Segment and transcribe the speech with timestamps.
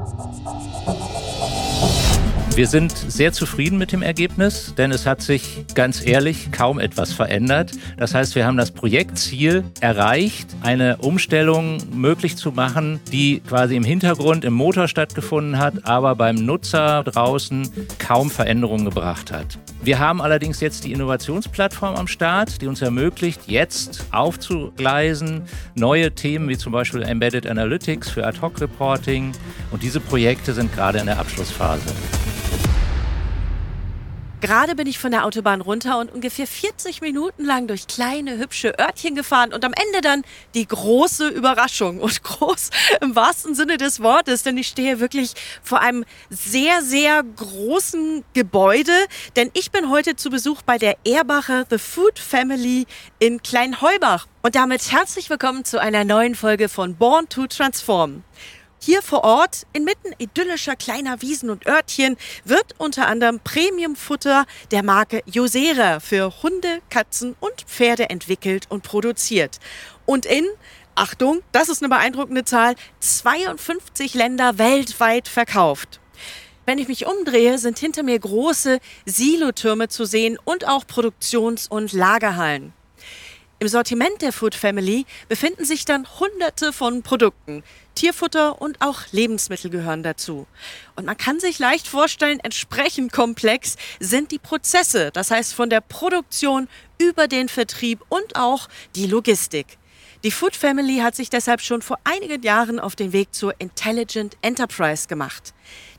[0.00, 1.99] フフフフ。
[2.56, 7.72] Wir sind sehr zufrieden mit dem Ergebnis, denn es hat sich ganz ehrlich kaum etwas verändert.
[7.96, 13.84] Das heißt, wir haben das Projektziel erreicht, eine Umstellung möglich zu machen, die quasi im
[13.84, 19.58] Hintergrund im Motor stattgefunden hat, aber beim Nutzer draußen kaum Veränderungen gebracht hat.
[19.82, 25.42] Wir haben allerdings jetzt die Innovationsplattform am Start, die uns ermöglicht, jetzt aufzugleisen,
[25.76, 29.32] neue Themen wie zum Beispiel Embedded Analytics für Ad-Hoc-Reporting.
[29.70, 31.86] Und diese Projekte sind gerade in der Abschlussphase.
[34.40, 38.78] Gerade bin ich von der Autobahn runter und ungefähr 40 Minuten lang durch kleine, hübsche
[38.78, 40.22] Örtchen gefahren und am Ende dann
[40.54, 42.00] die große Überraschung.
[42.00, 42.70] Und groß
[43.02, 48.92] im wahrsten Sinne des Wortes, denn ich stehe wirklich vor einem sehr, sehr großen Gebäude.
[49.36, 52.86] Denn ich bin heute zu Besuch bei der Erbacher The Food Family
[53.18, 54.26] in Kleinheubach.
[54.40, 58.24] Und damit herzlich willkommen zu einer neuen Folge von Born to Transform.
[58.82, 62.16] Hier vor Ort, inmitten idyllischer kleiner Wiesen und Örtchen,
[62.46, 69.58] wird unter anderem Premiumfutter der Marke Josera für Hunde, Katzen und Pferde entwickelt und produziert.
[70.06, 70.46] Und in
[70.94, 76.00] Achtung, das ist eine beeindruckende Zahl, 52 Länder weltweit verkauft.
[76.64, 81.92] Wenn ich mich umdrehe, sind hinter mir große Silotürme zu sehen und auch Produktions- und
[81.92, 82.72] Lagerhallen.
[83.62, 87.62] Im Sortiment der Food Family befinden sich dann hunderte von Produkten.
[88.00, 90.46] Tierfutter und auch Lebensmittel gehören dazu.
[90.96, 95.82] Und man kann sich leicht vorstellen, entsprechend komplex sind die Prozesse, das heißt von der
[95.82, 99.76] Produktion über den Vertrieb und auch die Logistik.
[100.24, 104.38] Die Food Family hat sich deshalb schon vor einigen Jahren auf den Weg zur Intelligent
[104.40, 105.52] Enterprise gemacht.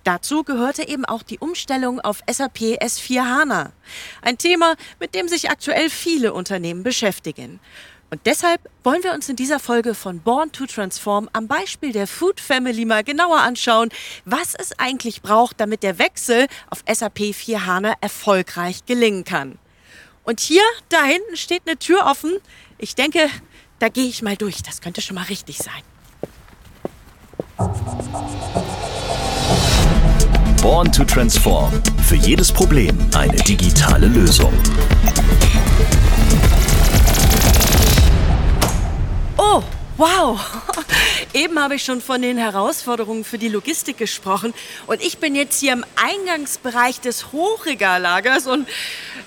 [0.03, 3.73] Dazu gehörte eben auch die Umstellung auf SAP S4 HANA.
[4.23, 7.59] Ein Thema, mit dem sich aktuell viele Unternehmen beschäftigen.
[8.11, 12.07] Und deshalb wollen wir uns in dieser Folge von Born to Transform am Beispiel der
[12.07, 13.87] Food Family mal genauer anschauen,
[14.25, 19.57] was es eigentlich braucht, damit der Wechsel auf SAP 4 HANA erfolgreich gelingen kann.
[20.25, 22.33] Und hier, da hinten steht eine Tür offen.
[22.77, 23.29] Ich denke,
[23.79, 24.61] da gehe ich mal durch.
[24.61, 25.81] Das könnte schon mal richtig sein.
[30.61, 31.71] Born to Transform.
[32.05, 34.51] Für jedes Problem eine digitale Lösung.
[40.01, 40.39] Wow!
[41.33, 44.51] Eben habe ich schon von den Herausforderungen für die Logistik gesprochen
[44.87, 48.67] und ich bin jetzt hier im Eingangsbereich des Hochregallagers und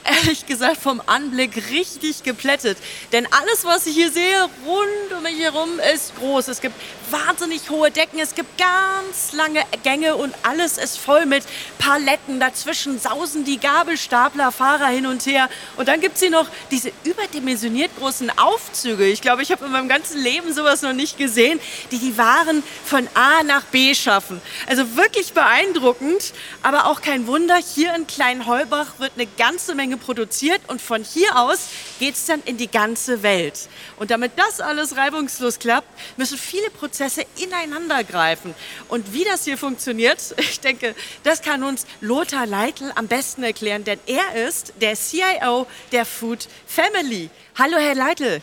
[0.05, 2.77] ehrlich gesagt vom Anblick richtig geplättet.
[3.13, 6.49] Denn alles, was ich hier sehe, rund um mich herum, ist groß.
[6.49, 6.75] Es gibt
[7.15, 11.45] wahnsinnig hohe Decken, es gibt ganz lange Gänge und alles ist voll mit
[11.79, 12.41] Paletten.
[12.41, 15.49] Dazwischen sausen die Gabelstaplerfahrer hin und her.
[15.77, 19.07] Und dann gibt es hier noch diese überdimensioniert großen Aufzüge.
[19.07, 21.61] Ich glaube, ich habe in meinem ganzen Leben sowas noch nicht gesehen,
[21.93, 24.43] die die Waren von A nach B schaffen.
[24.67, 26.33] Also wirklich beeindruckend,
[26.63, 27.57] aber auch kein Wunder.
[27.57, 31.69] Hier in Kleinheubach wird eine ganze Menge produziert und von hier aus
[32.01, 33.69] geht es dann in die ganze Welt.
[33.99, 37.04] Und damit das alles reibungslos klappt, müssen viele Prozesse
[37.37, 38.55] ineinander greifen.
[38.89, 43.85] Und wie das hier funktioniert, ich denke, das kann uns Lothar Leitl am besten erklären,
[43.85, 47.31] denn er ist der CIO der Food Family.
[47.59, 48.41] Hallo, Herr Leitl.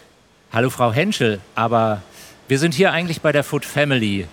[0.51, 2.01] Hallo, Frau Henschel, aber
[2.47, 4.27] wir sind hier eigentlich bei der Food Family.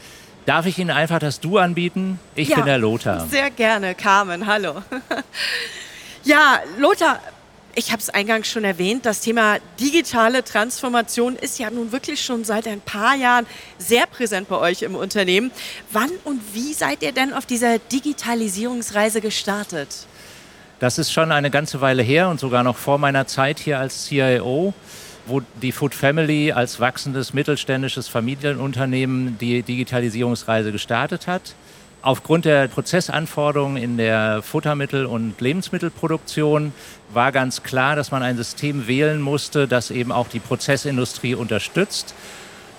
[0.47, 2.19] Darf ich Ihnen einfach das Du anbieten?
[2.35, 3.27] Ich ja, bin der Lothar.
[3.29, 4.47] Sehr gerne, Carmen.
[4.47, 4.83] Hallo.
[6.25, 7.21] ja, Lothar,
[7.79, 12.43] ich habe es eingangs schon erwähnt, das Thema digitale Transformation ist ja nun wirklich schon
[12.43, 13.47] seit ein paar Jahren
[13.79, 15.53] sehr präsent bei euch im Unternehmen.
[15.93, 20.07] Wann und wie seid ihr denn auf dieser Digitalisierungsreise gestartet?
[20.81, 24.07] Das ist schon eine ganze Weile her und sogar noch vor meiner Zeit hier als
[24.07, 24.75] CIO
[25.27, 31.55] wo die Food Family als wachsendes mittelständisches Familienunternehmen die Digitalisierungsreise gestartet hat.
[32.01, 36.73] Aufgrund der Prozessanforderungen in der Futtermittel- und Lebensmittelproduktion
[37.13, 42.15] war ganz klar, dass man ein System wählen musste, das eben auch die Prozessindustrie unterstützt.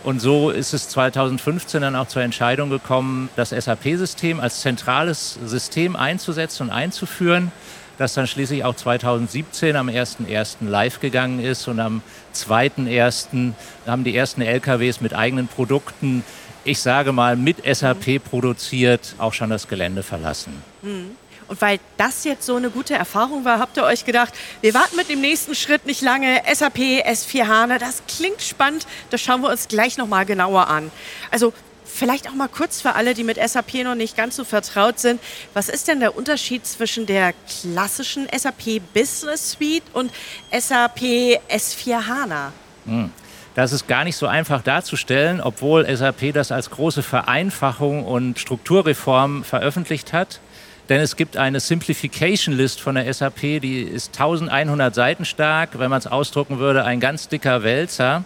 [0.06, 5.98] Und so ist es 2015 dann auch zur Entscheidung gekommen, das SAP-System als zentrales System
[5.98, 7.52] einzusetzen und einzuführen
[8.00, 10.56] das dann schließlich auch 2017 am 1.1.
[10.62, 12.02] live gegangen ist und am
[12.34, 13.52] 2.1.
[13.86, 16.24] haben die ersten LKWs mit eigenen Produkten,
[16.64, 20.62] ich sage mal mit SAP produziert, auch schon das Gelände verlassen.
[20.82, 21.16] Mhm.
[21.48, 24.96] Und weil das jetzt so eine gute Erfahrung war, habt ihr euch gedacht, wir warten
[24.96, 26.44] mit dem nächsten Schritt nicht lange.
[26.54, 28.86] SAP, S4 HANA, das klingt spannend.
[29.10, 30.92] Das schauen wir uns gleich nochmal genauer an.
[31.32, 31.54] Also
[31.92, 35.20] Vielleicht auch mal kurz für alle, die mit SAP noch nicht ganz so vertraut sind.
[35.54, 40.12] Was ist denn der Unterschied zwischen der klassischen SAP Business Suite und
[40.52, 42.54] SAP S4 HANA?
[42.86, 43.12] Hm.
[43.60, 49.44] Das ist gar nicht so einfach darzustellen, obwohl SAP das als große Vereinfachung und Strukturreform
[49.44, 50.40] veröffentlicht hat.
[50.88, 55.78] Denn es gibt eine Simplification List von der SAP, die ist 1100 Seiten stark.
[55.78, 58.24] Wenn man es ausdrucken würde, ein ganz dicker Wälzer.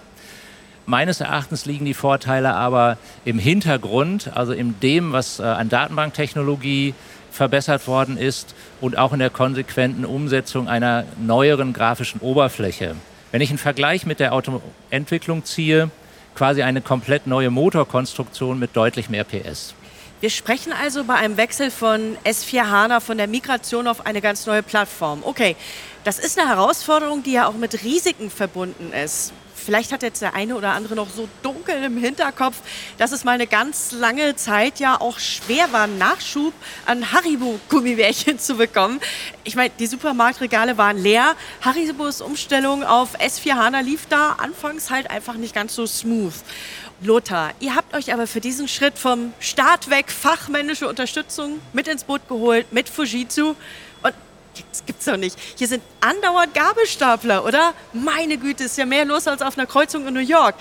[0.86, 6.94] Meines Erachtens liegen die Vorteile aber im Hintergrund, also in dem, was äh, an Datenbanktechnologie
[7.32, 12.94] verbessert worden ist und auch in der konsequenten Umsetzung einer neueren grafischen Oberfläche.
[13.34, 15.90] Wenn ich einen Vergleich mit der Autoentwicklung ziehe,
[16.36, 19.74] quasi eine komplett neue Motorkonstruktion mit deutlich mehr PS.
[20.22, 24.46] Wir sprechen also bei einem Wechsel von S4 HANA, von der Migration auf eine ganz
[24.46, 25.24] neue Plattform.
[25.24, 25.56] Okay,
[26.04, 29.34] das ist eine Herausforderung, die ja auch mit Risiken verbunden ist.
[29.64, 32.58] Vielleicht hat jetzt der eine oder andere noch so dunkel im Hinterkopf,
[32.98, 36.54] dass es mal eine ganz lange Zeit ja auch schwer war, Nachschub
[36.86, 39.00] an Haribo-Gummibärchen zu bekommen.
[39.44, 41.36] Ich meine, die Supermarktregale waren leer.
[41.62, 46.34] Haribos Umstellung auf S4 HANA lief da anfangs halt einfach nicht ganz so smooth.
[47.02, 52.04] Lothar, ihr habt euch aber für diesen Schritt vom Start weg fachmännische Unterstützung mit ins
[52.06, 53.56] Boot geholt, mit Fujitsu.
[54.04, 54.14] Und
[54.70, 55.38] das gibt's doch nicht.
[55.56, 57.74] Hier sind andauernd Gabelstapler, oder?
[57.94, 60.56] Meine Güte, ist ja mehr los als auf einer Kreuzung in New York.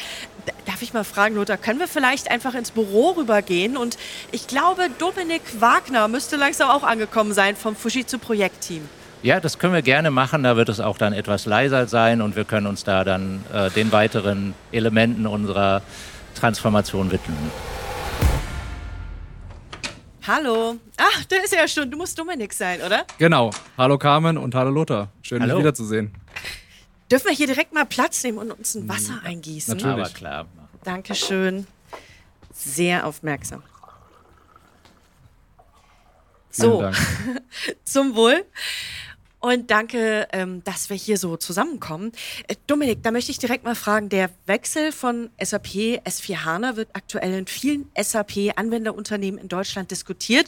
[0.66, 3.76] Darf ich mal fragen, Lothar, können wir vielleicht einfach ins Büro rübergehen?
[3.76, 3.96] Und
[4.32, 8.88] ich glaube, Dominik Wagner müsste langsam auch angekommen sein vom Fujitsu Projektteam.
[9.22, 10.42] Ja, das können wir gerne machen.
[10.42, 13.70] Da wird es auch dann etwas leiser sein und wir können uns da dann äh,
[13.70, 15.82] den weiteren Elementen unserer
[16.34, 17.71] Transformation widmen.
[20.26, 20.76] Hallo.
[20.96, 21.90] Ach, der ist ja schon.
[21.90, 23.04] Du musst Dominik sein, oder?
[23.18, 23.50] Genau.
[23.76, 25.08] Hallo Carmen und hallo Lothar.
[25.22, 25.54] Schön, hallo.
[25.54, 26.12] dich wiederzusehen.
[27.10, 29.76] Dürfen wir hier direkt mal Platz nehmen und uns ein Wasser eingießen?
[29.76, 30.06] Natürlich.
[30.06, 30.46] Aber klar.
[30.84, 31.66] Dankeschön.
[32.52, 33.64] Sehr aufmerksam.
[36.50, 36.88] So,
[37.84, 38.44] zum Wohl.
[39.42, 42.12] Und danke, ähm, dass wir hier so zusammenkommen.
[42.46, 46.90] Äh, Dominik, da möchte ich direkt mal fragen, der Wechsel von SAP S4 HANA wird
[46.92, 50.46] aktuell in vielen SAP-Anwenderunternehmen in Deutschland diskutiert.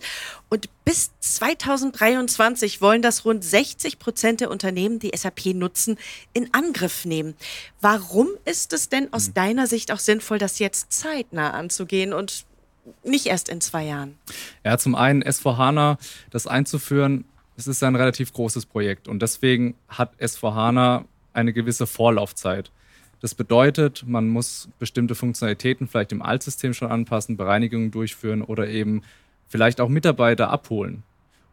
[0.49, 5.99] Und bis 2023 wollen das rund 60 Prozent der Unternehmen, die SAP nutzen,
[6.33, 7.35] in Angriff nehmen.
[7.81, 9.35] Warum ist es denn aus hm.
[9.35, 12.45] deiner Sicht auch sinnvoll, das jetzt zeitnah anzugehen und
[13.03, 14.17] nicht erst in zwei Jahren?
[14.65, 15.99] Ja, zum einen S4 HANA,
[16.31, 17.25] das einzuführen,
[17.57, 22.71] es ist ein relativ großes Projekt und deswegen hat S4HANA eine gewisse Vorlaufzeit.
[23.21, 29.03] Das bedeutet, man muss bestimmte Funktionalitäten vielleicht im Altsystem schon anpassen, Bereinigungen durchführen oder eben
[29.47, 31.03] vielleicht auch Mitarbeiter abholen.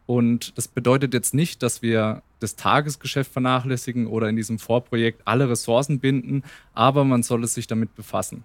[0.06, 5.48] Und das bedeutet jetzt nicht, dass wir das Tagesgeschäft vernachlässigen oder in diesem Vorprojekt alle
[5.48, 6.42] Ressourcen binden,
[6.74, 8.44] aber man soll es sich damit befassen.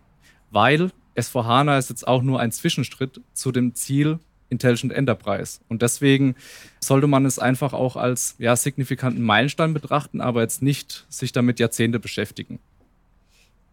[0.51, 5.59] Weil S4HANA ist jetzt auch nur ein Zwischenschritt zu dem Ziel, Intelligent Enterprise.
[5.67, 6.35] Und deswegen
[6.79, 11.59] sollte man es einfach auch als ja, signifikanten Meilenstein betrachten, aber jetzt nicht sich damit
[11.59, 12.59] Jahrzehnte beschäftigen.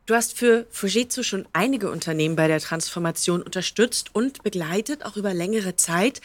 [0.07, 5.33] Du hast für Fujitsu schon einige Unternehmen bei der Transformation unterstützt und begleitet, auch über
[5.33, 6.21] längere Zeit.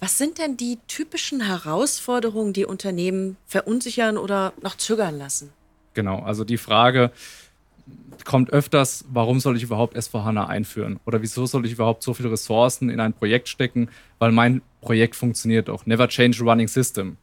[0.00, 5.52] Was sind denn die typischen Herausforderungen, die Unternehmen verunsichern oder noch zögern lassen?
[5.94, 7.12] Genau, also die Frage,
[8.24, 11.00] kommt öfters, warum soll ich überhaupt S4HANA einführen?
[11.06, 13.88] Oder wieso soll ich überhaupt so viele Ressourcen in ein Projekt stecken?
[14.18, 15.86] Weil mein Projekt funktioniert auch.
[15.86, 17.16] Never change a running system.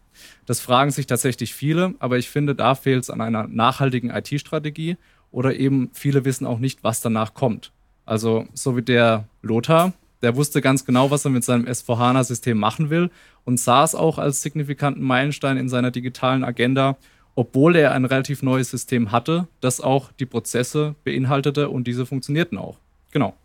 [0.46, 4.98] Das fragen sich tatsächlich viele, aber ich finde, da fehlt es an einer nachhaltigen IT-Strategie
[5.32, 7.72] oder eben viele wissen auch nicht, was danach kommt.
[8.06, 12.90] Also so wie der Lothar, der wusste ganz genau, was er mit seinem S4HANA-System machen
[12.90, 13.12] will
[13.44, 16.98] und sah es auch als signifikanten Meilenstein in seiner digitalen Agenda
[17.38, 22.58] obwohl er ein relativ neues System hatte, das auch die Prozesse beinhaltete und diese funktionierten
[22.58, 22.80] auch.
[23.12, 23.36] Genau.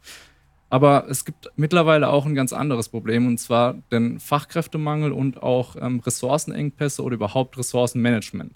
[0.70, 5.76] Aber es gibt mittlerweile auch ein ganz anderes Problem, und zwar den Fachkräftemangel und auch
[5.78, 8.54] ähm, Ressourcenengpässe oder überhaupt Ressourcenmanagement.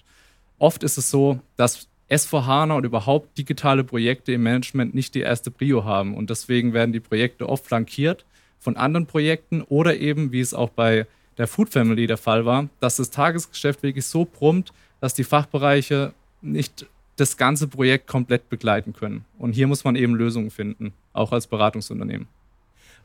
[0.58, 5.50] Oft ist es so, dass S4HANA und überhaupt digitale Projekte im Management nicht die erste
[5.50, 6.16] Prio haben.
[6.16, 8.24] Und deswegen werden die Projekte oft flankiert
[8.58, 12.70] von anderen Projekten oder eben, wie es auch bei der Food Family der Fall war,
[12.80, 16.12] dass das Tagesgeschäft wirklich so brummt, dass die Fachbereiche
[16.42, 16.86] nicht
[17.16, 19.24] das ganze Projekt komplett begleiten können.
[19.38, 22.28] Und hier muss man eben Lösungen finden, auch als Beratungsunternehmen.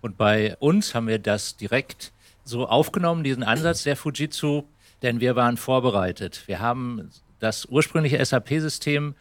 [0.01, 2.11] Und bei uns haben wir das direkt
[2.43, 4.63] so aufgenommen, diesen Ansatz der Fujitsu,
[5.01, 6.43] denn wir waren vorbereitet.
[6.47, 9.15] Wir haben das ursprüngliche SAP-System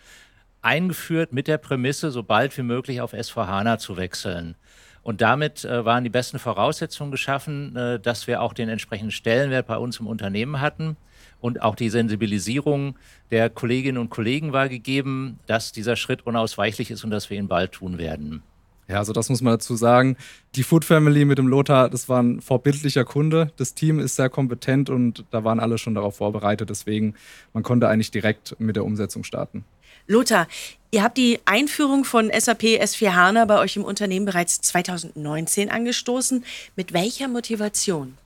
[0.62, 4.56] eingeführt mit der Prämisse, so bald wie möglich auf S4HANA zu wechseln.
[5.02, 9.66] Und damit äh, waren die besten Voraussetzungen geschaffen, äh, dass wir auch den entsprechenden Stellenwert
[9.66, 10.96] bei uns im Unternehmen hatten.
[11.40, 12.96] Und auch die Sensibilisierung
[13.30, 17.48] der Kolleginnen und Kollegen war gegeben, dass dieser Schritt unausweichlich ist und dass wir ihn
[17.48, 18.42] bald tun werden.
[18.90, 20.16] Ja, also das muss man dazu sagen.
[20.56, 23.52] Die Food Family mit dem Lothar, das war ein vorbildlicher Kunde.
[23.56, 26.70] Das Team ist sehr kompetent und da waren alle schon darauf vorbereitet.
[26.70, 27.14] Deswegen,
[27.52, 29.64] man konnte eigentlich direkt mit der Umsetzung starten.
[30.08, 30.48] Lothar,
[30.90, 36.44] ihr habt die Einführung von SAP S4 HANA bei euch im Unternehmen bereits 2019 angestoßen.
[36.74, 38.18] Mit welcher Motivation?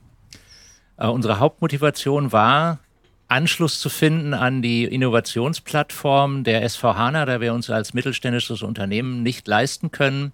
[0.97, 2.79] Äh, unsere Hauptmotivation war,
[3.27, 9.23] Anschluss zu finden an die Innovationsplattform der SV HANA, da wir uns als mittelständisches Unternehmen
[9.23, 10.31] nicht leisten können,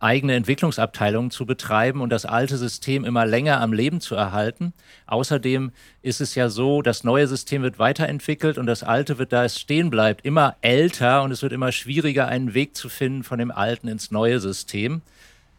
[0.00, 4.72] eigene Entwicklungsabteilungen zu betreiben und das alte System immer länger am Leben zu erhalten.
[5.06, 5.70] Außerdem
[6.02, 9.60] ist es ja so, das neue System wird weiterentwickelt und das alte wird, da es
[9.60, 13.52] stehen bleibt, immer älter und es wird immer schwieriger, einen Weg zu finden von dem
[13.52, 15.02] alten ins neue System.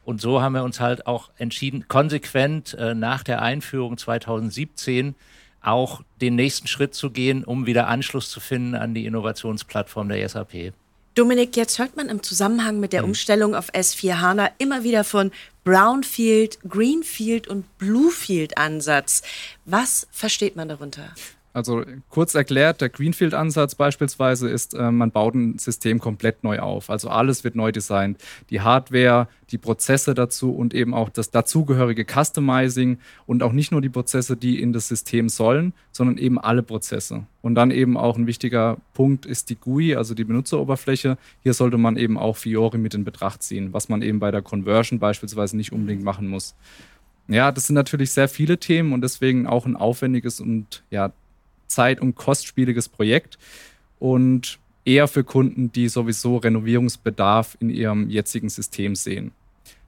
[0.04, 5.16] Und so haben wir uns halt auch entschieden, konsequent äh, nach der Einführung 2017
[5.63, 10.27] auch den nächsten Schritt zu gehen, um wieder Anschluss zu finden an die Innovationsplattform der
[10.27, 10.74] SAP.
[11.15, 13.10] Dominik, jetzt hört man im Zusammenhang mit der hm.
[13.10, 15.32] Umstellung auf S4 HANA immer wieder von
[15.63, 19.22] Brownfield, Greenfield und Bluefield Ansatz.
[19.65, 21.13] Was versteht man darunter?
[21.54, 26.90] Also kurz erklärt, der Greenfield-Ansatz beispielsweise ist, äh, man baut ein System komplett neu auf.
[26.90, 28.18] Also alles wird neu designt.
[28.50, 33.82] Die Hardware, die Prozesse dazu und eben auch das dazugehörige Customizing und auch nicht nur
[33.82, 37.28] die Prozesse, die in das System sollen, sondern eben alle Prozesse.
[37.44, 41.20] Und dann eben auch ein wichtiger Punkt ist die GUI, also die Benutzeroberfläche.
[41.44, 44.42] Hier sollte man eben auch Fiori mit in Betracht ziehen, was man eben bei der
[44.42, 46.56] Conversion beispielsweise nicht unbedingt machen muss.
[47.28, 51.14] Ja, das sind natürlich sehr viele Themen und deswegen auch ein aufwendiges und ja,
[51.74, 53.38] zeit- und kostspieliges Projekt
[54.00, 59.32] und eher für Kunden, die sowieso Renovierungsbedarf in ihrem jetzigen System sehen.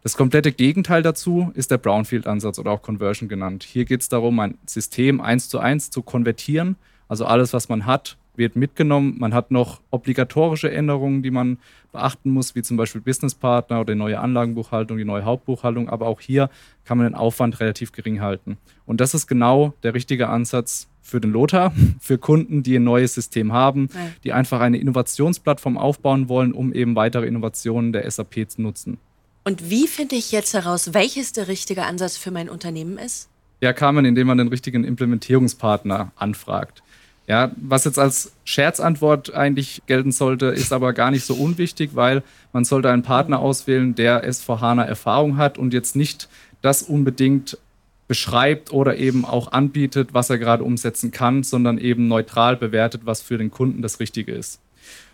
[0.03, 3.63] Das komplette Gegenteil dazu ist der Brownfield-Ansatz oder auch Conversion genannt.
[3.63, 6.75] Hier geht es darum, ein System eins zu eins zu konvertieren.
[7.07, 9.15] Also alles, was man hat, wird mitgenommen.
[9.17, 11.57] Man hat noch obligatorische Änderungen, die man
[11.91, 15.89] beachten muss, wie zum Beispiel Businesspartner oder die neue Anlagenbuchhaltung, die neue Hauptbuchhaltung.
[15.89, 16.49] Aber auch hier
[16.83, 18.57] kann man den Aufwand relativ gering halten.
[18.85, 23.13] Und das ist genau der richtige Ansatz für den Lothar, für Kunden, die ein neues
[23.13, 23.99] System haben, ja.
[24.23, 28.97] die einfach eine Innovationsplattform aufbauen wollen, um eben weitere Innovationen der SAP zu nutzen.
[29.43, 33.29] Und wie finde ich jetzt heraus, welches der richtige Ansatz für mein Unternehmen ist?
[33.61, 36.81] Ja, kann man, indem man den richtigen Implementierungspartner anfragt.
[37.27, 42.21] Ja, was jetzt als Scherzantwort eigentlich gelten sollte, ist aber gar nicht so unwichtig, weil
[42.53, 46.29] man sollte einen Partner auswählen, der S4HANA Erfahrung hat und jetzt nicht
[46.61, 47.57] das unbedingt
[48.07, 53.21] beschreibt oder eben auch anbietet, was er gerade umsetzen kann, sondern eben neutral bewertet, was
[53.21, 54.59] für den Kunden das Richtige ist.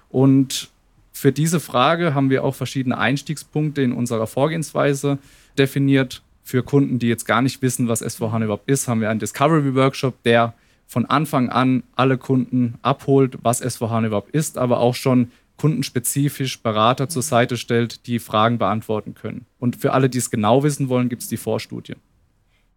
[0.09, 0.69] Und
[1.13, 5.17] für diese Frage haben wir auch verschiedene Einstiegspunkte in unserer Vorgehensweise
[5.57, 6.21] definiert.
[6.43, 9.73] Für Kunden, die jetzt gar nicht wissen, was S4HANA überhaupt ist, haben wir einen Discovery
[9.75, 10.53] Workshop, der
[10.91, 17.07] von Anfang an alle Kunden abholt, was S4HANA überhaupt ist, aber auch schon kundenspezifisch Berater
[17.07, 19.45] zur Seite stellt, die Fragen beantworten können.
[19.57, 21.95] Und für alle, die es genau wissen wollen, gibt es die Vorstudie.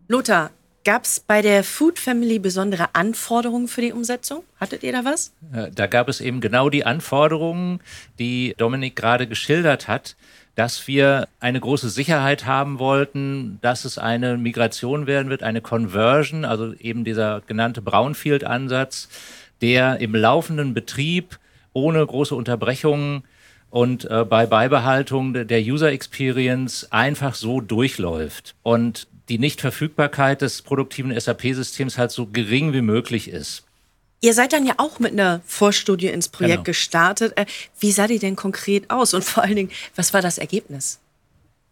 [0.06, 0.52] Lothar,
[0.84, 4.44] gab es bei der Food Family besondere Anforderungen für die Umsetzung?
[4.60, 5.32] Hattet ihr da was?
[5.74, 7.80] Da gab es eben genau die Anforderungen,
[8.18, 10.16] die Dominik gerade geschildert hat
[10.54, 16.44] dass wir eine große Sicherheit haben wollten, dass es eine Migration werden wird, eine Conversion,
[16.44, 19.08] also eben dieser genannte Brownfield-Ansatz,
[19.60, 21.38] der im laufenden Betrieb
[21.72, 23.24] ohne große Unterbrechungen
[23.74, 31.18] und äh, bei Beibehaltung der User Experience einfach so durchläuft und die Nichtverfügbarkeit des produktiven
[31.18, 33.64] SAP-Systems halt so gering wie möglich ist.
[34.20, 36.62] Ihr seid dann ja auch mit einer Vorstudie ins Projekt genau.
[36.66, 37.32] gestartet.
[37.36, 37.46] Äh,
[37.80, 39.12] wie sah die denn konkret aus?
[39.12, 41.00] Und vor allen Dingen, was war das Ergebnis?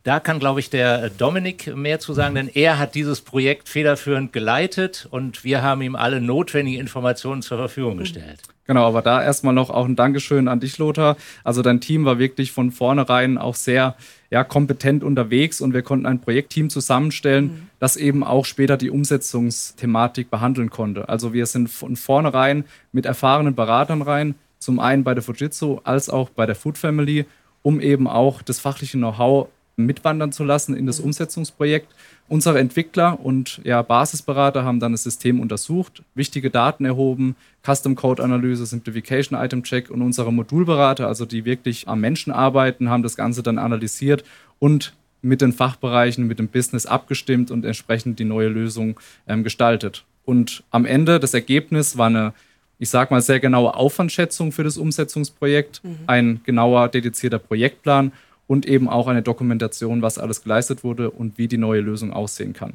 [0.05, 4.33] Da kann, glaube ich, der Dominik mehr zu sagen, denn er hat dieses Projekt federführend
[4.33, 8.41] geleitet und wir haben ihm alle notwendigen Informationen zur Verfügung gestellt.
[8.67, 11.17] Genau, aber da erstmal noch auch ein Dankeschön an dich, Lothar.
[11.45, 13.97] Also dein Team war wirklich von vornherein auch sehr
[14.31, 17.69] ja, kompetent unterwegs und wir konnten ein Projektteam zusammenstellen, mhm.
[17.79, 21.09] das eben auch später die Umsetzungsthematik behandeln konnte.
[21.09, 26.09] Also wir sind von vornherein mit erfahrenen Beratern rein, zum einen bei der Fujitsu als
[26.09, 27.27] auch bei der Food Family,
[27.63, 29.49] um eben auch das fachliche Know-how
[29.87, 31.07] mitwandern zu lassen in das mhm.
[31.07, 31.89] Umsetzungsprojekt
[32.33, 38.23] Unsere Entwickler und ja, Basisberater haben dann das System untersucht, wichtige Daten erhoben, Custom Code
[38.25, 43.17] Analyse, Simplification Item Check und unsere Modulberater, also die wirklich am Menschen arbeiten, haben das
[43.17, 44.25] Ganze dann analysiert
[44.59, 48.99] und mit den Fachbereichen, mit dem Business abgestimmt und entsprechend die neue Lösung
[49.29, 50.05] ähm, gestaltet.
[50.25, 52.33] Und am Ende das Ergebnis war eine,
[52.79, 55.99] ich sag mal, sehr genaue Aufwandschätzung für das Umsetzungsprojekt, mhm.
[56.07, 58.13] ein genauer dedizierter Projektplan
[58.53, 62.53] und eben auch eine Dokumentation, was alles geleistet wurde und wie die neue Lösung aussehen
[62.53, 62.75] kann.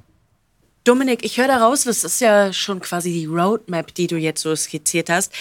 [0.84, 4.56] Dominik, ich höre daraus, das ist ja schon quasi die Roadmap, die du jetzt so
[4.56, 5.32] skizziert hast.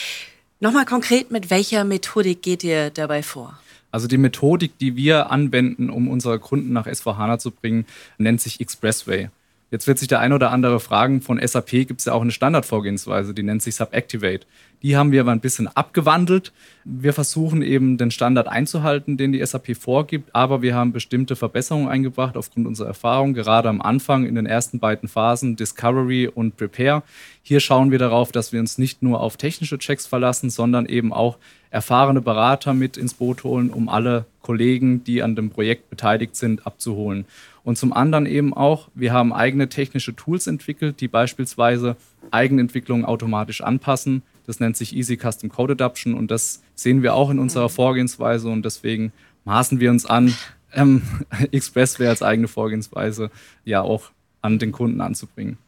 [0.61, 3.59] Nochmal konkret, mit welcher Methodik geht ihr dabei vor?
[3.91, 7.87] Also die Methodik, die wir anwenden, um unsere Kunden nach S4HANA zu bringen,
[8.19, 9.31] nennt sich Expressway.
[9.71, 12.31] Jetzt wird sich der ein oder andere fragen, von SAP gibt es ja auch eine
[12.31, 14.47] Standardvorgehensweise, die nennt sich Subactivate.
[14.83, 16.53] Die haben wir aber ein bisschen abgewandelt.
[16.85, 21.89] Wir versuchen eben den Standard einzuhalten, den die SAP vorgibt, aber wir haben bestimmte Verbesserungen
[21.89, 27.03] eingebracht aufgrund unserer Erfahrung, gerade am Anfang in den ersten beiden Phasen, Discovery und Prepare.
[27.43, 31.13] Hier schauen wir darauf, dass wir uns nicht nur auf technische Checks verlassen, sondern eben
[31.13, 31.39] auch
[31.71, 36.69] erfahrene Berater mit ins Boot holen, um alle Kollegen, die an dem Projekt beteiligt sind,
[36.69, 37.25] abzuholen.
[37.65, 41.97] Und zum anderen eben auch, wir haben eigene technische Tools entwickelt, die beispielsweise
[42.31, 44.23] Eigenentwicklungen automatisch anpassen.
[44.47, 47.73] Das nennt sich Easy Custom Code Adaption und das sehen wir auch in unserer mhm.
[47.73, 49.13] Vorgehensweise und deswegen
[49.45, 50.33] maßen wir uns an,
[50.73, 51.03] ähm,
[51.51, 53.33] Expressware als eigene Vorgehensweise
[53.65, 54.13] ja auch
[54.43, 55.59] an den Kunden anzubringen.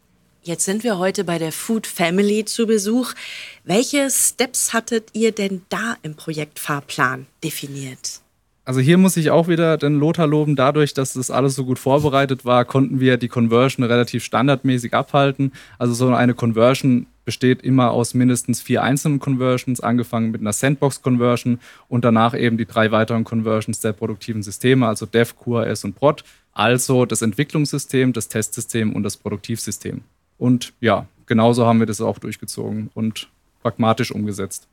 [0.42, 3.12] Jetzt sind wir heute bei der Food Family zu Besuch.
[3.64, 8.20] Welche Steps hattet ihr denn da im Projektfahrplan definiert?
[8.68, 10.54] Also hier muss ich auch wieder den Lothar loben.
[10.54, 15.52] Dadurch, dass das alles so gut vorbereitet war, konnten wir die Conversion relativ standardmäßig abhalten.
[15.78, 21.60] Also so eine Conversion besteht immer aus mindestens vier einzelnen Conversions, angefangen mit einer Sandbox-Conversion
[21.88, 26.22] und danach eben die drei weiteren Conversions der produktiven Systeme, also Dev, QRS und Prod.
[26.52, 30.02] Also das Entwicklungssystem, das Testsystem und das Produktivsystem.
[30.36, 33.30] Und ja, genauso haben wir das auch durchgezogen und
[33.62, 34.68] pragmatisch umgesetzt.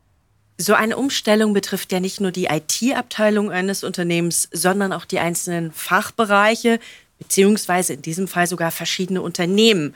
[0.58, 5.74] So eine Umstellung betrifft ja nicht nur die IT-Abteilung eines Unternehmens, sondern auch die einzelnen
[5.74, 6.80] Fachbereiche,
[7.20, 9.94] beziehungsweise in diesem Fall sogar verschiedene Unternehmen,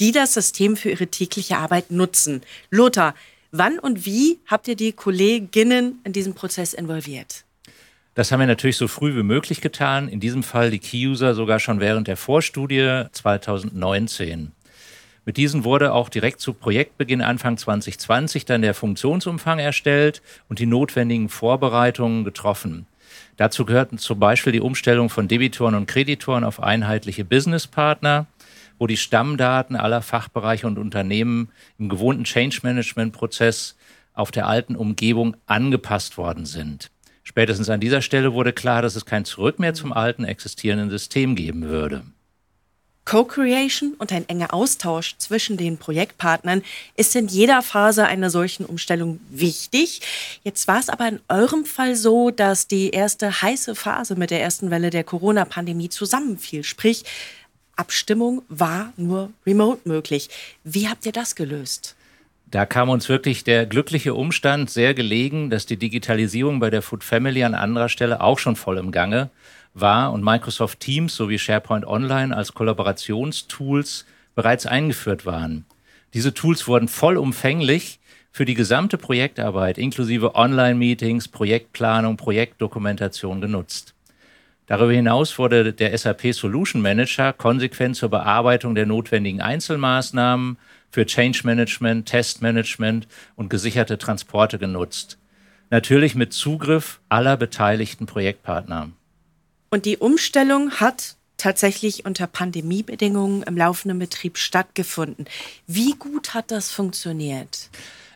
[0.00, 2.40] die das System für ihre tägliche Arbeit nutzen.
[2.70, 3.14] Lothar,
[3.50, 7.44] wann und wie habt ihr die Kolleginnen in diesem Prozess involviert?
[8.14, 10.08] Das haben wir natürlich so früh wie möglich getan.
[10.08, 14.52] In diesem Fall die Key-User sogar schon während der Vorstudie 2019.
[15.28, 20.64] Mit diesen wurde auch direkt zu Projektbeginn Anfang 2020 dann der Funktionsumfang erstellt und die
[20.64, 22.86] notwendigen Vorbereitungen getroffen.
[23.36, 28.24] Dazu gehörten zum Beispiel die Umstellung von Debitoren und Kreditoren auf einheitliche Businesspartner,
[28.78, 33.76] wo die Stammdaten aller Fachbereiche und Unternehmen im gewohnten Change Management Prozess
[34.14, 36.90] auf der alten Umgebung angepasst worden sind.
[37.22, 41.36] Spätestens an dieser Stelle wurde klar, dass es kein Zurück mehr zum alten existierenden System
[41.36, 42.04] geben würde.
[43.08, 46.62] Co-Creation und ein enger Austausch zwischen den Projektpartnern
[46.94, 50.02] ist in jeder Phase einer solchen Umstellung wichtig.
[50.44, 54.42] Jetzt war es aber in eurem Fall so, dass die erste heiße Phase mit der
[54.42, 56.64] ersten Welle der Corona-Pandemie zusammenfiel.
[56.64, 57.04] Sprich,
[57.76, 60.28] Abstimmung war nur remote möglich.
[60.64, 61.96] Wie habt ihr das gelöst?
[62.50, 67.04] Da kam uns wirklich der glückliche Umstand sehr gelegen, dass die Digitalisierung bei der Food
[67.04, 69.30] Family an anderer Stelle auch schon voll im Gange
[69.74, 75.64] war und Microsoft Teams sowie SharePoint Online als Kollaborationstools bereits eingeführt waren.
[76.14, 78.00] Diese Tools wurden vollumfänglich
[78.30, 83.94] für die gesamte Projektarbeit inklusive Online-Meetings, Projektplanung, Projektdokumentation genutzt.
[84.66, 90.58] Darüber hinaus wurde der SAP Solution Manager konsequent zur Bearbeitung der notwendigen Einzelmaßnahmen
[90.90, 95.18] für Change Management, Testmanagement und gesicherte Transporte genutzt.
[95.70, 98.90] Natürlich mit Zugriff aller beteiligten Projektpartner.
[99.70, 105.26] Und die Umstellung hat tatsächlich unter Pandemiebedingungen im laufenden Betrieb stattgefunden.
[105.66, 107.70] Wie gut hat das funktioniert?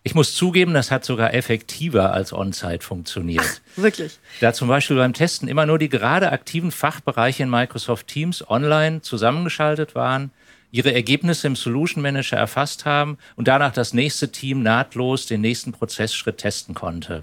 [0.05, 3.45] Ich muss zugeben, das hat sogar effektiver als On-Site funktioniert.
[3.45, 4.19] Ach, wirklich?
[4.41, 9.03] Da zum Beispiel beim Testen immer nur die gerade aktiven Fachbereiche in Microsoft Teams online
[9.03, 10.33] zusammengeschaltet waren,
[10.73, 15.71] ihre Ergebnisse im Solution Manager erfasst haben und danach das nächste Team nahtlos den nächsten
[15.71, 17.23] Prozessschritt testen konnte.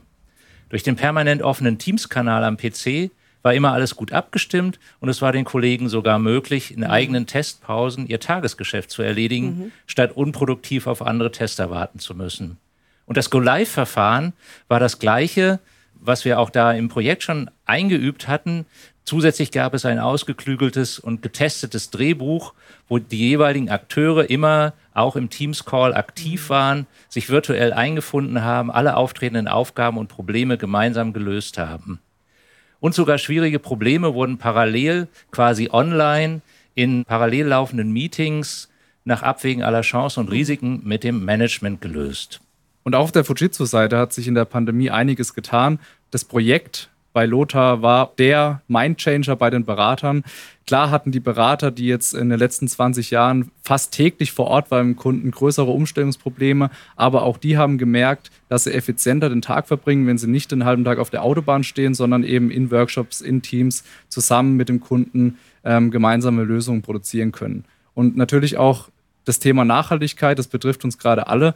[0.69, 5.31] Durch den permanent offenen Teams-Kanal am PC war immer alles gut abgestimmt und es war
[5.31, 6.91] den Kollegen sogar möglich, in mhm.
[6.91, 9.71] eigenen Testpausen ihr Tagesgeschäft zu erledigen, mhm.
[9.87, 12.57] statt unproduktiv auf andere Tester warten zu müssen.
[13.05, 14.33] Und das Go-Live-Verfahren
[14.67, 15.59] war das gleiche,
[15.95, 18.65] was wir auch da im Projekt schon eingeübt hatten.
[19.03, 22.53] Zusätzlich gab es ein ausgeklügeltes und getestetes Drehbuch,
[22.87, 26.49] wo die jeweiligen Akteure immer auch im Teams-Call aktiv mhm.
[26.53, 31.99] waren, sich virtuell eingefunden haben, alle auftretenden Aufgaben und Probleme gemeinsam gelöst haben.
[32.79, 36.41] Und sogar schwierige Probleme wurden parallel quasi online
[36.75, 38.69] in parallel laufenden Meetings
[39.03, 42.41] nach Abwägen aller Chancen und Risiken mit dem Management gelöst.
[42.83, 45.79] Und auch auf der Fujitsu-Seite hat sich in der Pandemie einiges getan.
[46.11, 50.23] Das Projekt bei Lothar war der Mindchanger bei den Beratern.
[50.65, 54.69] Klar hatten die Berater, die jetzt in den letzten 20 Jahren fast täglich vor Ort
[54.69, 60.07] beim Kunden größere Umstellungsprobleme, aber auch die haben gemerkt, dass sie effizienter den Tag verbringen,
[60.07, 63.41] wenn sie nicht den halben Tag auf der Autobahn stehen, sondern eben in Workshops, in
[63.41, 67.65] Teams zusammen mit dem Kunden ähm, gemeinsame Lösungen produzieren können.
[67.95, 68.87] Und natürlich auch
[69.25, 71.53] das Thema Nachhaltigkeit, das betrifft uns gerade alle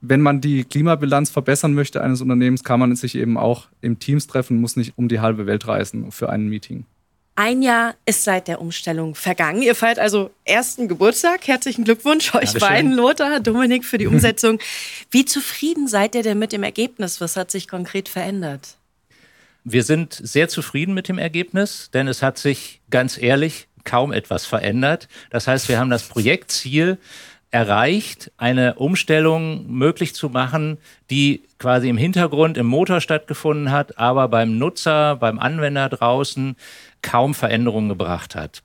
[0.00, 4.26] wenn man die Klimabilanz verbessern möchte eines Unternehmens, kann man sich eben auch im Teams
[4.26, 6.84] treffen, muss nicht um die halbe Welt reisen für ein Meeting.
[7.36, 9.60] Ein Jahr ist seit der Umstellung vergangen.
[9.60, 11.48] Ihr feiert also ersten Geburtstag.
[11.48, 12.60] Herzlichen Glückwunsch euch Dankeschön.
[12.60, 14.60] beiden, Lothar, Dominik, für die Umsetzung.
[15.10, 17.20] Wie zufrieden seid ihr denn mit dem Ergebnis?
[17.20, 18.76] Was hat sich konkret verändert?
[19.64, 24.46] Wir sind sehr zufrieden mit dem Ergebnis, denn es hat sich ganz ehrlich kaum etwas
[24.46, 25.08] verändert.
[25.30, 26.98] Das heißt, wir haben das Projektziel
[27.54, 30.76] erreicht, eine Umstellung möglich zu machen,
[31.08, 36.56] die quasi im Hintergrund im Motor stattgefunden hat, aber beim Nutzer, beim Anwender draußen
[37.00, 38.64] kaum Veränderungen gebracht hat.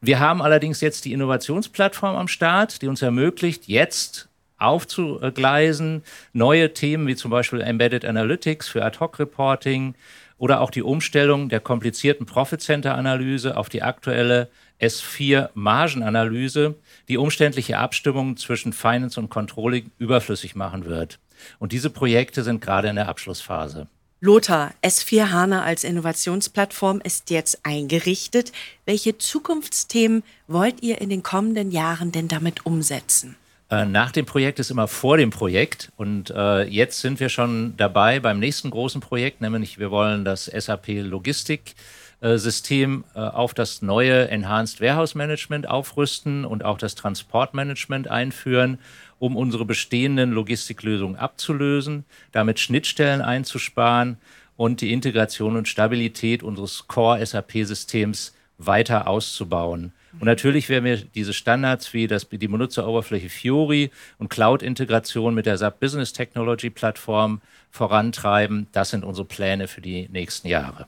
[0.00, 6.02] Wir haben allerdings jetzt die Innovationsplattform am Start, die uns ermöglicht, jetzt aufzugleisen,
[6.32, 9.94] neue Themen wie zum Beispiel Embedded Analytics für Ad-Hoc-Reporting
[10.42, 14.50] oder auch die Umstellung der komplizierten Profit-Center-Analyse auf die aktuelle
[14.80, 16.74] S4-Margenanalyse,
[17.06, 21.20] die umständliche Abstimmung zwischen Finance und Controlling überflüssig machen wird.
[21.60, 23.86] Und diese Projekte sind gerade in der Abschlussphase.
[24.20, 28.50] Lothar, S4 HANA als Innovationsplattform ist jetzt eingerichtet.
[28.84, 33.36] Welche Zukunftsthemen wollt ihr in den kommenden Jahren denn damit umsetzen?
[33.72, 35.90] Äh, nach dem Projekt ist immer vor dem Projekt.
[35.96, 40.44] Und äh, jetzt sind wir schon dabei beim nächsten großen Projekt, nämlich wir wollen das
[40.44, 41.74] SAP Logistik
[42.20, 48.78] äh, System äh, auf das neue Enhanced Warehouse Management aufrüsten und auch das Transportmanagement einführen,
[49.18, 54.18] um unsere bestehenden Logistiklösungen abzulösen, damit Schnittstellen einzusparen
[54.58, 59.94] und die Integration und Stabilität unseres Core SAP-Systems weiter auszubauen.
[60.20, 65.56] Und natürlich werden wir diese Standards wie das, die Benutzeroberfläche Fiori und Cloud-Integration mit der
[65.56, 68.66] SAP Business Technology Plattform vorantreiben.
[68.72, 70.86] Das sind unsere Pläne für die nächsten Jahre.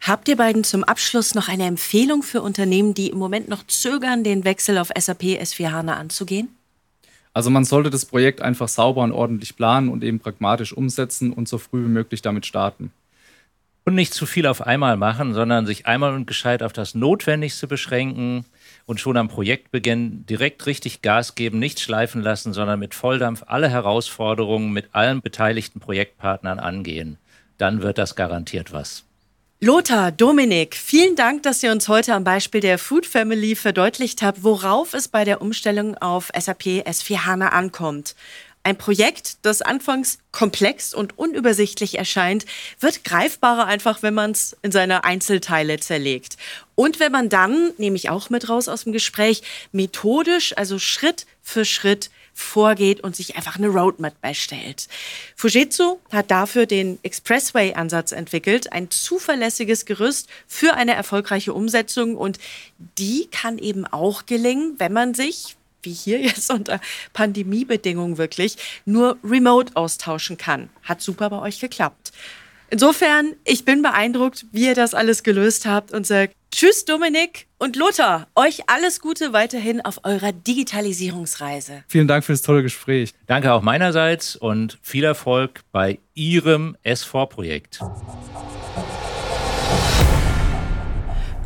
[0.00, 4.24] Habt ihr beiden zum Abschluss noch eine Empfehlung für Unternehmen, die im Moment noch zögern,
[4.24, 6.48] den Wechsel auf SAP S4 HANA anzugehen?
[7.32, 11.48] Also man sollte das Projekt einfach sauber und ordentlich planen und eben pragmatisch umsetzen und
[11.48, 12.90] so früh wie möglich damit starten.
[13.88, 17.66] Und nicht zu viel auf einmal machen, sondern sich einmal und gescheit auf das Notwendigste
[17.66, 18.44] beschränken
[18.84, 23.70] und schon am Projektbeginn direkt richtig Gas geben, nicht schleifen lassen, sondern mit Volldampf alle
[23.70, 27.16] Herausforderungen mit allen beteiligten Projektpartnern angehen.
[27.56, 29.04] Dann wird das garantiert was.
[29.60, 34.44] Lothar, Dominik, vielen Dank, dass ihr uns heute am Beispiel der Food Family verdeutlicht habt,
[34.44, 38.14] worauf es bei der Umstellung auf SAP S4 HANA ankommt.
[38.62, 42.44] Ein Projekt, das anfangs komplex und unübersichtlich erscheint,
[42.80, 46.36] wird greifbarer einfach, wenn man es in seine Einzelteile zerlegt.
[46.74, 49.42] Und wenn man dann, nehme ich auch mit raus aus dem Gespräch,
[49.72, 54.86] methodisch, also Schritt für Schritt vorgeht und sich einfach eine Roadmap erstellt.
[55.34, 62.38] Fujitsu hat dafür den Expressway-Ansatz entwickelt, ein zuverlässiges Gerüst für eine erfolgreiche Umsetzung und
[62.96, 66.80] die kann eben auch gelingen, wenn man sich wie hier jetzt unter
[67.12, 70.70] Pandemiebedingungen wirklich, nur remote austauschen kann.
[70.82, 72.12] Hat super bei euch geklappt.
[72.70, 77.76] Insofern, ich bin beeindruckt, wie ihr das alles gelöst habt und sagt Tschüss Dominik und
[77.76, 81.84] Lothar, euch alles Gute weiterhin auf eurer Digitalisierungsreise.
[81.88, 83.12] Vielen Dank für das tolle Gespräch.
[83.26, 87.80] Danke auch meinerseits und viel Erfolg bei Ihrem S4-Projekt.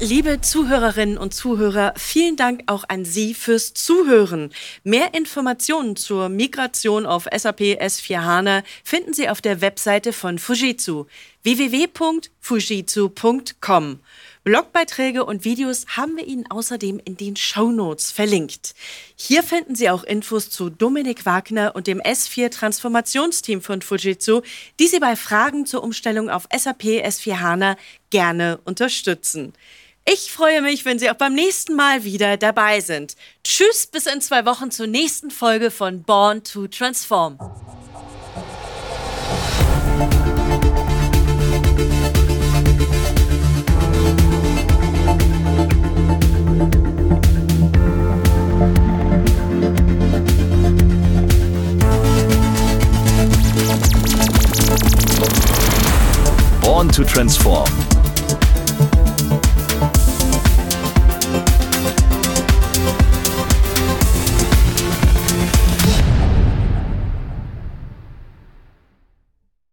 [0.05, 4.53] Liebe Zuhörerinnen und Zuhörer, vielen Dank auch an Sie fürs Zuhören.
[4.83, 11.05] Mehr Informationen zur Migration auf SAP S4 HANA finden Sie auf der Webseite von Fujitsu
[11.45, 14.01] www.fujitsu.com.
[14.43, 18.75] Blogbeiträge und Videos haben wir Ihnen außerdem in den Show Notes verlinkt.
[19.15, 24.41] Hier finden Sie auch Infos zu Dominik Wagner und dem S4 Transformationsteam von Fujitsu,
[24.81, 27.77] die Sie bei Fragen zur Umstellung auf SAP S4 HANA
[28.11, 29.53] gerne unterstützen.
[30.05, 33.15] Ich freue mich, wenn Sie auch beim nächsten Mal wieder dabei sind.
[33.45, 37.38] Tschüss, bis in zwei Wochen zur nächsten Folge von Born to Transform.
[56.61, 57.91] Born to Transform